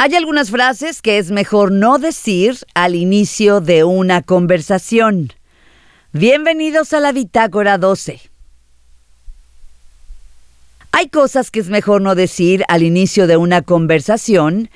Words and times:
Hay 0.00 0.14
algunas 0.14 0.52
frases 0.52 1.02
que 1.02 1.18
es 1.18 1.32
mejor 1.32 1.72
no 1.72 1.98
decir 1.98 2.56
al 2.74 2.94
inicio 2.94 3.60
de 3.60 3.82
una 3.82 4.22
conversación. 4.22 5.32
Bienvenidos 6.12 6.92
a 6.92 7.00
la 7.00 7.10
Bitácora 7.10 7.78
12. 7.78 8.20
Hay 10.92 11.08
cosas 11.08 11.50
que 11.50 11.58
es 11.58 11.68
mejor 11.68 12.00
no 12.00 12.14
decir 12.14 12.62
al 12.68 12.84
inicio 12.84 13.26
de 13.26 13.38
una 13.38 13.62
conversación 13.62 14.70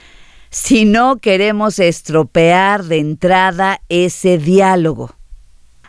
si 0.51 0.87
no 0.87 1.19
queremos 1.19 1.79
estropear 1.79 2.83
de 2.83 2.99
entrada 2.99 3.81
ese 3.89 4.39
diálogo. 4.39 5.15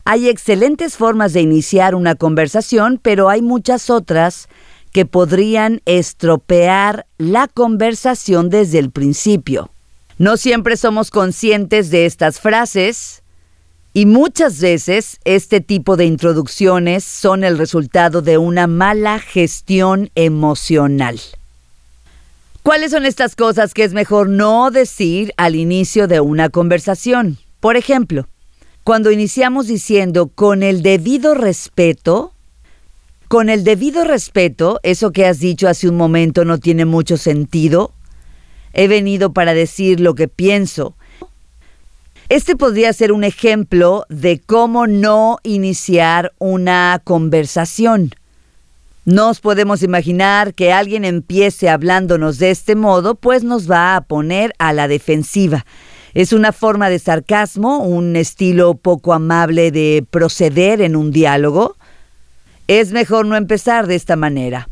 Hay 0.05 0.29
excelentes 0.29 0.95
formas 0.95 1.33
de 1.33 1.41
iniciar 1.41 1.95
una 1.95 2.13
conversación, 2.13 2.99
pero 3.01 3.29
hay 3.29 3.41
muchas 3.41 3.89
otras 3.89 4.47
que 4.93 5.05
podrían 5.05 5.81
estropear 5.85 7.05
la 7.17 7.47
conversación 7.47 8.49
desde 8.49 8.79
el 8.79 8.91
principio. 8.91 9.71
No 10.17 10.37
siempre 10.37 10.77
somos 10.77 11.09
conscientes 11.09 11.89
de 11.89 12.05
estas 12.05 12.39
frases 12.39 13.23
y 13.91 14.05
muchas 14.05 14.61
veces 14.61 15.19
este 15.25 15.61
tipo 15.61 15.97
de 15.97 16.05
introducciones 16.05 17.03
son 17.03 17.43
el 17.43 17.57
resultado 17.57 18.21
de 18.21 18.37
una 18.37 18.67
mala 18.67 19.19
gestión 19.19 20.11
emocional. 20.15 21.19
¿Cuáles 22.61 22.91
son 22.91 23.05
estas 23.05 23.35
cosas 23.35 23.73
que 23.73 23.83
es 23.83 23.93
mejor 23.93 24.29
no 24.29 24.71
decir 24.71 25.33
al 25.37 25.55
inicio 25.55 26.07
de 26.07 26.21
una 26.21 26.49
conversación? 26.49 27.37
Por 27.59 27.77
ejemplo, 27.77 28.27
cuando 28.83 29.11
iniciamos 29.11 29.67
diciendo 29.67 30.27
con 30.27 30.63
el 30.63 30.81
debido 30.81 31.33
respeto, 31.33 32.32
con 33.27 33.49
el 33.49 33.63
debido 33.63 34.03
respeto, 34.03 34.79
eso 34.83 35.11
que 35.11 35.25
has 35.25 35.39
dicho 35.39 35.67
hace 35.67 35.89
un 35.89 35.97
momento 35.97 36.45
no 36.45 36.57
tiene 36.57 36.85
mucho 36.85 37.17
sentido. 37.17 37.91
He 38.73 38.87
venido 38.87 39.33
para 39.33 39.53
decir 39.53 39.99
lo 39.99 40.15
que 40.15 40.27
pienso. 40.27 40.95
Este 42.29 42.55
podría 42.55 42.93
ser 42.93 43.11
un 43.11 43.23
ejemplo 43.23 44.05
de 44.09 44.39
cómo 44.39 44.87
no 44.87 45.37
iniciar 45.43 46.33
una 46.39 47.01
conversación. 47.03 48.11
Nos 49.05 49.41
podemos 49.41 49.83
imaginar 49.83 50.53
que 50.53 50.71
alguien 50.71 51.03
empiece 51.03 51.69
hablándonos 51.69 52.39
de 52.39 52.51
este 52.51 52.75
modo, 52.75 53.15
pues 53.15 53.43
nos 53.43 53.69
va 53.69 53.97
a 53.97 54.01
poner 54.01 54.53
a 54.59 54.71
la 54.71 54.87
defensiva. 54.87 55.65
Es 56.13 56.31
una 56.31 56.53
forma 56.53 56.89
de 56.89 56.99
sarcasmo, 56.99 57.79
un 57.79 58.15
estilo 58.15 58.75
poco 58.75 59.13
amable 59.13 59.71
de 59.71 60.05
proceder 60.09 60.81
en 60.81 60.95
un 60.95 61.11
diálogo. 61.11 61.75
Es 62.67 62.91
mejor 62.91 63.25
no 63.25 63.35
empezar 63.35 63.87
de 63.87 63.95
esta 63.95 64.15
manera. 64.15 64.69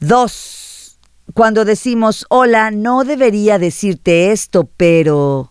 Dos, 0.00 0.98
cuando 1.32 1.64
decimos 1.64 2.26
hola, 2.28 2.70
no 2.70 3.04
debería 3.04 3.58
decirte 3.58 4.32
esto, 4.32 4.68
pero... 4.76 5.50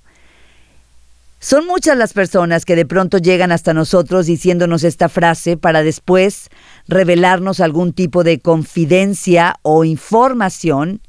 Son 1.40 1.68
muchas 1.68 1.98
las 1.98 2.14
personas 2.14 2.64
que 2.64 2.78
de 2.78 2.86
pronto 2.86 3.18
llegan 3.18 3.52
hasta 3.52 3.74
nosotros 3.74 4.28
diciéndonos 4.28 4.86
esta 4.86 5.10
frase 5.10 5.58
para 5.58 5.84
después 5.84 6.50
revelarnos 6.88 7.60
algún 7.60 7.92
tipo 7.92 8.24
de 8.24 8.40
confidencia 8.40 9.58
o 9.62 9.84
información, 9.84 11.02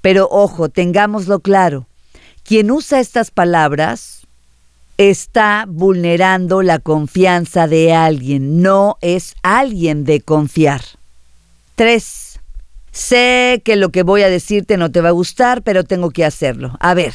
pero 0.00 0.26
ojo, 0.30 0.70
tengámoslo 0.70 1.40
claro, 1.40 1.86
quien 2.44 2.70
usa 2.70 2.98
estas 2.98 3.30
palabras 3.30 4.23
está 4.98 5.66
vulnerando 5.68 6.62
la 6.62 6.78
confianza 6.78 7.66
de 7.66 7.92
alguien, 7.92 8.62
no 8.62 8.96
es 9.00 9.34
alguien 9.42 10.04
de 10.04 10.20
confiar. 10.20 10.82
3. 11.74 12.40
Sé 12.92 13.62
que 13.64 13.74
lo 13.74 13.90
que 13.90 14.04
voy 14.04 14.22
a 14.22 14.30
decirte 14.30 14.76
no 14.76 14.92
te 14.92 15.00
va 15.00 15.08
a 15.08 15.12
gustar, 15.12 15.62
pero 15.62 15.82
tengo 15.82 16.10
que 16.10 16.24
hacerlo. 16.24 16.76
A 16.78 16.94
ver, 16.94 17.14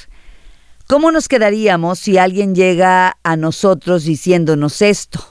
¿cómo 0.88 1.12
nos 1.12 1.30
quedaríamos 1.30 2.00
si 2.00 2.18
alguien 2.18 2.54
llega 2.54 3.18
a 3.24 3.38
nosotros 3.38 4.04
diciéndonos 4.04 4.82
esto? 4.82 5.24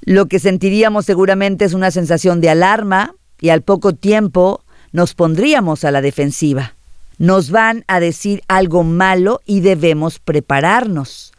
Lo 0.00 0.26
que 0.26 0.38
sentiríamos 0.38 1.04
seguramente 1.04 1.66
es 1.66 1.74
una 1.74 1.90
sensación 1.90 2.40
de 2.40 2.48
alarma 2.48 3.14
y 3.40 3.50
al 3.50 3.62
poco 3.62 3.92
tiempo 3.92 4.64
nos 4.92 5.14
pondríamos 5.14 5.84
a 5.84 5.90
la 5.90 6.00
defensiva. 6.00 6.74
Nos 7.18 7.50
van 7.50 7.84
a 7.86 8.00
decir 8.00 8.42
algo 8.48 8.84
malo 8.84 9.40
y 9.44 9.60
debemos 9.60 10.18
prepararnos. 10.18 11.32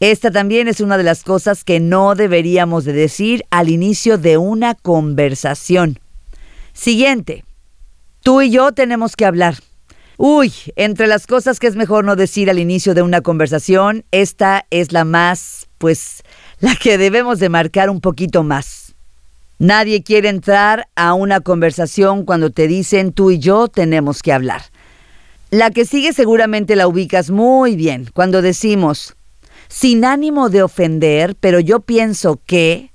Esta 0.00 0.30
también 0.30 0.68
es 0.68 0.80
una 0.80 0.96
de 0.96 1.02
las 1.02 1.24
cosas 1.24 1.64
que 1.64 1.80
no 1.80 2.14
deberíamos 2.14 2.84
de 2.84 2.92
decir 2.92 3.44
al 3.50 3.68
inicio 3.68 4.16
de 4.16 4.38
una 4.38 4.74
conversación. 4.74 5.98
Siguiente. 6.72 7.44
Tú 8.22 8.42
y 8.42 8.50
yo 8.50 8.72
tenemos 8.72 9.16
que 9.16 9.24
hablar. 9.24 9.56
Uy, 10.16 10.52
entre 10.76 11.06
las 11.08 11.26
cosas 11.26 11.58
que 11.58 11.66
es 11.66 11.76
mejor 11.76 12.04
no 12.04 12.14
decir 12.14 12.48
al 12.50 12.58
inicio 12.58 12.94
de 12.94 13.02
una 13.02 13.22
conversación, 13.22 14.04
esta 14.12 14.66
es 14.70 14.92
la 14.92 15.04
más, 15.04 15.68
pues, 15.78 16.22
la 16.60 16.76
que 16.76 16.98
debemos 16.98 17.40
de 17.40 17.48
marcar 17.48 17.90
un 17.90 18.00
poquito 18.00 18.42
más. 18.44 18.94
Nadie 19.58 20.04
quiere 20.04 20.28
entrar 20.28 20.88
a 20.94 21.14
una 21.14 21.40
conversación 21.40 22.24
cuando 22.24 22.50
te 22.50 22.68
dicen 22.68 23.12
tú 23.12 23.32
y 23.32 23.40
yo 23.40 23.66
tenemos 23.66 24.22
que 24.22 24.32
hablar. 24.32 24.62
La 25.50 25.70
que 25.70 25.84
sigue 25.84 26.12
seguramente 26.12 26.76
la 26.76 26.86
ubicas 26.86 27.30
muy 27.30 27.74
bien 27.74 28.08
cuando 28.12 28.42
decimos 28.42 29.16
sin 29.68 30.04
ánimo 30.04 30.50
de 30.50 30.62
ofender, 30.62 31.36
pero 31.36 31.60
yo 31.60 31.80
pienso 31.80 32.40
que 32.44 32.92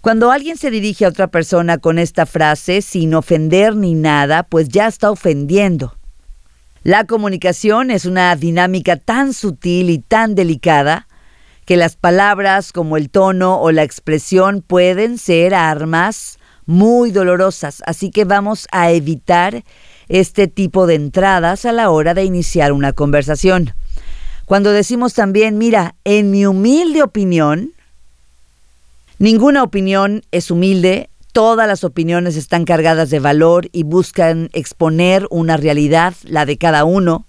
cuando 0.00 0.32
alguien 0.32 0.56
se 0.56 0.70
dirige 0.70 1.04
a 1.04 1.08
otra 1.08 1.28
persona 1.28 1.78
con 1.78 1.98
esta 1.98 2.26
frase, 2.26 2.82
sin 2.82 3.14
ofender 3.14 3.76
ni 3.76 3.94
nada, 3.94 4.42
pues 4.42 4.68
ya 4.68 4.88
está 4.88 5.10
ofendiendo. 5.10 5.96
La 6.82 7.04
comunicación 7.04 7.92
es 7.92 8.04
una 8.04 8.34
dinámica 8.34 8.96
tan 8.96 9.32
sutil 9.32 9.90
y 9.90 9.98
tan 9.98 10.34
delicada 10.34 11.06
que 11.64 11.76
las 11.76 11.94
palabras 11.94 12.72
como 12.72 12.96
el 12.96 13.10
tono 13.10 13.60
o 13.60 13.70
la 13.70 13.84
expresión 13.84 14.62
pueden 14.62 15.18
ser 15.18 15.54
armas 15.54 16.40
muy 16.66 17.12
dolorosas, 17.12 17.82
así 17.86 18.10
que 18.10 18.24
vamos 18.24 18.66
a 18.72 18.90
evitar 18.90 19.62
este 20.08 20.48
tipo 20.48 20.88
de 20.88 20.96
entradas 20.96 21.64
a 21.64 21.72
la 21.72 21.90
hora 21.90 22.14
de 22.14 22.24
iniciar 22.24 22.72
una 22.72 22.92
conversación. 22.92 23.74
Cuando 24.46 24.72
decimos 24.72 25.14
también, 25.14 25.58
mira, 25.58 25.94
en 26.04 26.30
mi 26.30 26.46
humilde 26.46 27.02
opinión, 27.02 27.72
ninguna 29.18 29.62
opinión 29.62 30.22
es 30.30 30.50
humilde, 30.50 31.08
todas 31.32 31.66
las 31.66 31.84
opiniones 31.84 32.36
están 32.36 32.64
cargadas 32.64 33.10
de 33.10 33.20
valor 33.20 33.68
y 33.72 33.84
buscan 33.84 34.50
exponer 34.52 35.26
una 35.30 35.56
realidad, 35.56 36.14
la 36.24 36.44
de 36.44 36.58
cada 36.58 36.84
uno. 36.84 37.26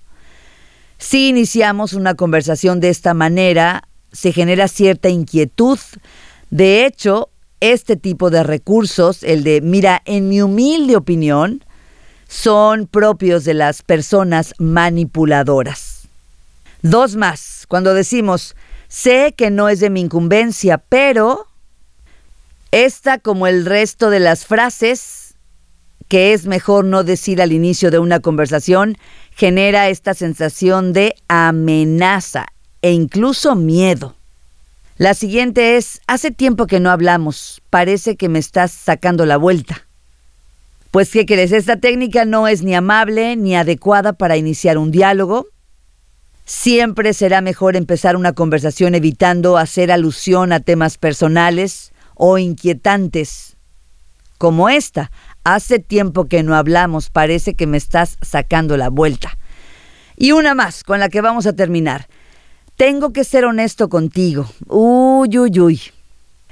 Si 0.97 1.29
iniciamos 1.29 1.93
una 1.93 2.15
conversación 2.15 2.79
de 2.79 2.89
esta 2.89 3.13
manera, 3.13 3.87
se 4.11 4.31
genera 4.31 4.67
cierta 4.67 5.09
inquietud. 5.09 5.79
De 6.49 6.85
hecho, 6.85 7.29
este 7.59 7.95
tipo 7.95 8.29
de 8.29 8.43
recursos, 8.43 9.23
el 9.23 9.43
de, 9.43 9.61
mira, 9.61 10.01
en 10.05 10.29
mi 10.29 10.41
humilde 10.41 10.95
opinión, 10.95 11.63
son 12.27 12.87
propios 12.87 13.43
de 13.43 13.53
las 13.53 13.83
personas 13.83 14.53
manipuladoras. 14.57 15.92
Dos 16.83 17.15
más, 17.15 17.65
cuando 17.69 17.93
decimos, 17.93 18.57
sé 18.89 19.33
que 19.37 19.49
no 19.49 19.69
es 19.69 19.79
de 19.79 19.89
mi 19.89 20.01
incumbencia, 20.01 20.77
pero 20.77 21.47
esta, 22.71 23.19
como 23.19 23.47
el 23.47 23.65
resto 23.65 24.09
de 24.09 24.19
las 24.19 24.45
frases, 24.45 25.35
que 26.09 26.33
es 26.33 26.45
mejor 26.45 26.83
no 26.83 27.05
decir 27.05 27.41
al 27.41 27.53
inicio 27.53 27.89
de 27.89 27.99
una 27.99 28.19
conversación, 28.19 28.97
genera 29.33 29.87
esta 29.87 30.13
sensación 30.13 30.91
de 30.91 31.15
amenaza 31.29 32.47
e 32.81 32.91
incluso 32.91 33.55
miedo. 33.55 34.17
La 34.97 35.13
siguiente 35.13 35.77
es, 35.77 36.01
hace 36.07 36.31
tiempo 36.31 36.67
que 36.67 36.81
no 36.81 36.91
hablamos, 36.91 37.61
parece 37.69 38.17
que 38.17 38.27
me 38.27 38.39
estás 38.39 38.73
sacando 38.73 39.25
la 39.25 39.37
vuelta. 39.37 39.87
Pues, 40.91 41.11
¿qué 41.11 41.25
crees? 41.25 41.53
Esta 41.53 41.77
técnica 41.77 42.25
no 42.25 42.49
es 42.49 42.61
ni 42.61 42.75
amable 42.75 43.37
ni 43.37 43.55
adecuada 43.55 44.11
para 44.11 44.35
iniciar 44.35 44.77
un 44.77 44.91
diálogo, 44.91 45.47
Siempre 46.45 47.13
será 47.13 47.41
mejor 47.41 47.75
empezar 47.75 48.15
una 48.15 48.33
conversación 48.33 48.95
evitando 48.95 49.57
hacer 49.57 49.91
alusión 49.91 50.51
a 50.51 50.59
temas 50.59 50.97
personales 50.97 51.93
o 52.15 52.37
inquietantes. 52.37 53.55
Como 54.37 54.67
esta, 54.67 55.09
hace 55.45 55.79
tiempo 55.79 56.25
que 56.25 56.43
no 56.43 56.55
hablamos, 56.55 57.09
parece 57.09 57.53
que 57.53 57.65
me 57.65 57.77
estás 57.77 58.17
sacando 58.21 58.75
la 58.75 58.89
vuelta. 58.89 59.37
Y 60.17 60.33
una 60.33 60.53
más, 60.53 60.83
con 60.83 60.99
la 60.99 61.07
que 61.07 61.21
vamos 61.21 61.47
a 61.47 61.53
terminar. 61.53 62.07
Tengo 62.75 63.13
que 63.13 63.23
ser 63.23 63.45
honesto 63.45 63.87
contigo. 63.87 64.45
Uy, 64.67 65.37
uy, 65.37 65.59
uy. 65.59 65.81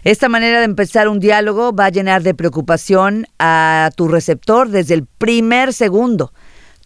Esta 0.03 0.29
manera 0.29 0.59
de 0.59 0.65
empezar 0.65 1.09
un 1.09 1.19
diálogo 1.19 1.73
va 1.73 1.85
a 1.85 1.89
llenar 1.89 2.23
de 2.23 2.33
preocupación 2.33 3.27
a 3.39 3.91
tu 3.95 4.07
receptor 4.07 4.69
desde 4.69 4.93
el 4.93 5.05
primer 5.05 5.73
segundo. 5.73 6.31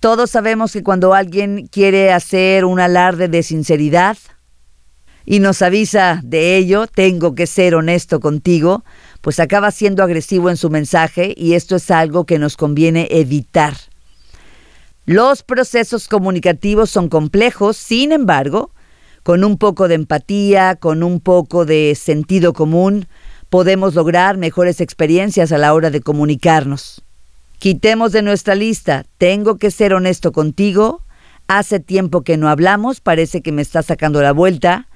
Todos 0.06 0.30
sabemos 0.30 0.72
que 0.72 0.84
cuando 0.84 1.16
alguien 1.16 1.66
quiere 1.66 2.14
hacer 2.14 2.64
un 2.64 2.80
alarde 2.80 3.28
de 3.28 3.42
sinceridad 3.42 4.16
y 5.26 5.40
nos 5.40 5.64
avisa 5.64 6.22
de 6.24 6.58
ello, 6.58 6.86
tengo 6.86 7.34
que 7.34 7.48
ser 7.48 7.74
honesto 7.74 8.20
contigo, 8.20 8.86
pues 9.22 9.40
acaba 9.40 9.72
siendo 9.72 10.04
agresivo 10.04 10.52
en 10.52 10.58
su 10.58 10.70
mensaje 10.70 11.34
y 11.36 11.56
esto 11.56 11.78
es 11.78 11.90
algo 11.90 12.28
que 12.28 12.38
nos 12.38 12.56
conviene 12.56 13.08
evitar. 13.10 13.74
Los 15.08 15.42
procesos 15.42 16.08
comunicativos 16.08 16.92
son 16.92 17.10
complejos, 17.10 17.76
sin 17.76 18.12
embargo, 18.12 18.76
con 19.24 19.44
un 19.44 19.58
poco 19.58 19.88
de 19.88 19.96
empatía, 19.96 20.76
con 20.76 21.02
un 21.02 21.20
poco 21.20 21.66
de 21.66 21.96
sentido 21.96 22.54
común, 22.54 23.08
podemos 23.50 23.96
lograr 23.96 24.38
mejores 24.38 24.82
experiencias 24.82 25.52
a 25.52 25.58
la 25.58 25.74
hora 25.74 25.90
de 25.90 26.02
comunicarnos. 26.02 27.05
Quitemos 27.60 28.12
de 28.12 28.22
nuestra 28.22 28.56
lista, 28.56 29.06
tengo 29.18 29.58
que 29.58 29.72
ser 29.72 29.94
honesto 29.94 30.32
contigo, 30.32 31.02
hace 31.48 31.80
tiempo 31.80 32.22
que 32.22 32.38
no 32.38 32.50
hablamos, 32.50 33.02
parece 33.02 33.42
que 33.42 33.52
me 33.52 33.62
está 33.62 33.82
sacando 33.82 34.22
la 34.22 34.34
vuelta, 34.34 34.88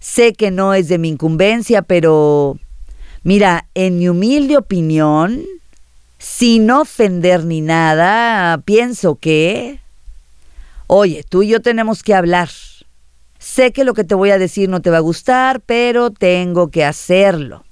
sé 0.00 0.32
que 0.32 0.50
no 0.50 0.74
es 0.74 0.88
de 0.88 0.98
mi 0.98 1.08
incumbencia, 1.08 1.82
pero 1.82 2.58
mira, 3.22 3.66
en 3.74 3.98
mi 3.98 4.08
humilde 4.08 4.56
opinión, 4.56 5.44
sin 6.18 6.70
ofender 6.70 7.44
ni 7.44 7.60
nada, 7.60 8.58
pienso 8.64 9.16
que... 9.16 9.80
Oye, 10.88 11.22
tú 11.28 11.42
y 11.42 11.48
yo 11.48 11.60
tenemos 11.60 12.02
que 12.02 12.14
hablar. 12.14 12.48
Sé 13.38 13.72
que 13.72 13.84
lo 13.84 13.94
que 13.94 14.04
te 14.04 14.14
voy 14.14 14.30
a 14.30 14.38
decir 14.38 14.68
no 14.68 14.80
te 14.80 14.90
va 14.90 14.96
a 14.96 15.00
gustar, 15.00 15.60
pero 15.60 16.10
tengo 16.10 16.70
que 16.70 16.84
hacerlo. 16.84 17.64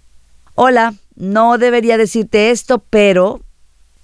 Hola, 0.55 0.95
no 1.17 1.59
debería 1.59 1.99
decirte 1.99 2.51
esto, 2.51 2.79
pero... 2.79 3.41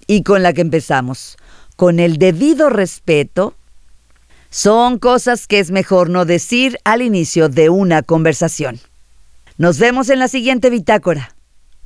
Y 0.07 0.23
con 0.23 0.43
la 0.43 0.53
que 0.53 0.61
empezamos. 0.61 1.37
Con 1.77 2.01
el 2.01 2.19
debido 2.19 2.71
respeto, 2.71 3.55
son 4.51 4.99
cosas 4.99 5.47
que 5.47 5.59
es 5.59 5.71
mejor 5.71 6.11
no 6.11 6.25
decir 6.25 6.79
al 6.85 7.03
inicio 7.03 7.49
de 7.49 7.71
una 7.71 8.03
conversación. 8.03 8.81
Nos 9.57 9.79
vemos 9.79 10.11
en 10.11 10.19
la 10.19 10.29
siguiente 10.29 10.71
bitácora. 10.71 11.35